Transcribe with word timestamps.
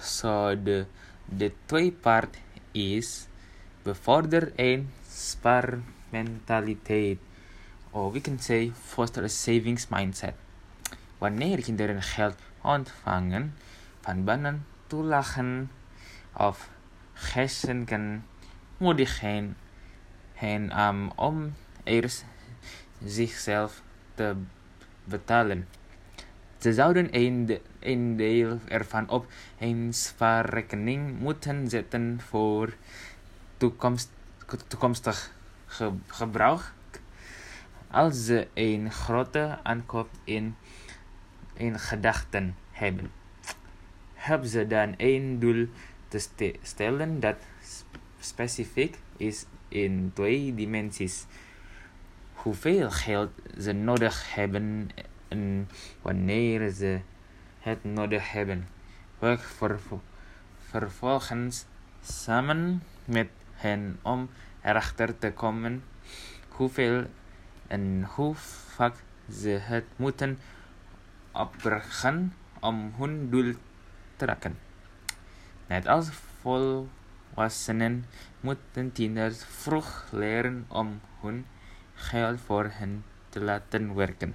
So 0.00 0.62
de, 0.62 0.86
de 1.24 1.52
twee 1.66 1.92
part 1.92 2.36
is 2.72 3.26
bevorder 3.82 4.52
een 4.56 4.90
spaarmentaliteit. 5.08 7.18
Or 7.90 8.12
we 8.12 8.20
can 8.20 8.38
say 8.38 8.72
foster 8.74 9.24
a 9.24 9.28
savings 9.28 9.88
mindset. 9.88 10.34
Wanneer 11.18 11.62
kinderen 11.62 12.02
geld 12.02 12.36
ontvangen 12.60 13.54
van 14.00 14.24
banen, 14.24 14.66
toelagen 14.86 15.70
of 16.32 16.70
geschenken, 17.12 18.26
moedigen 18.76 19.56
hen 20.34 20.80
um, 20.80 21.10
om 21.16 21.54
eerst 21.84 22.24
zichzelf 23.04 23.82
te 24.14 24.36
betalen. 25.04 25.68
Ze 26.60 26.72
zouden 26.72 27.08
een, 27.10 27.46
de, 27.46 27.60
een 27.78 28.16
deel 28.16 28.58
ervan 28.68 29.08
op 29.08 29.26
een 29.58 29.94
spaarrekening 29.94 31.18
moeten 31.18 31.68
zetten 31.68 32.20
voor 32.28 32.74
toekomst, 33.56 34.10
toekomstig 34.66 35.32
ge, 35.66 35.92
gebruik. 36.06 36.72
Als 37.90 38.24
ze 38.24 38.48
een 38.54 38.92
grote 38.92 39.58
aankoop 39.62 40.08
in, 40.24 40.56
in 41.54 41.78
gedachten 41.78 42.56
hebben, 42.70 43.10
help 44.14 44.44
ze 44.44 44.66
dan 44.66 44.94
een 44.96 45.38
doel 45.38 45.68
te 46.08 46.18
ste 46.18 46.54
stellen 46.62 47.20
dat 47.20 47.36
specifiek 48.18 48.98
is 49.16 49.46
in 49.68 50.10
twee 50.14 50.54
dimensies. 50.54 51.26
Hoeveel 52.32 52.90
geld 52.90 53.30
ze 53.58 53.72
nodig 53.72 54.34
hebben 54.34 54.90
en 55.30 55.68
wanneer 56.02 56.70
ze 56.70 57.00
het 57.60 57.84
nodig 57.84 58.32
hebben. 58.32 58.68
Werk 59.18 59.40
ver, 59.40 59.78
vervolgens 60.70 61.64
samen 62.02 62.82
met 63.04 63.28
hen 63.54 63.98
om 64.02 64.30
erachter 64.62 65.18
te 65.18 65.32
komen 65.32 65.82
hoeveel 66.48 67.06
en 67.66 68.04
hoe 68.14 68.34
vaak 68.74 68.94
ze 69.30 69.48
het 69.48 69.84
moeten 69.96 70.38
opbrengen 71.32 72.32
om 72.60 72.92
hun 72.96 73.30
doel 73.30 73.54
te 74.16 74.24
raken. 74.24 74.58
Net 75.66 75.86
als 75.86 76.08
volwassenen 76.40 78.04
moeten 78.40 78.92
tieners 78.92 79.44
vroeg 79.44 80.08
leren 80.10 80.64
om 80.68 81.00
hun 81.20 81.46
geld 81.94 82.40
voor 82.40 82.70
hen 82.72 83.04
te 83.28 83.40
laten 83.40 83.94
werken. 83.94 84.34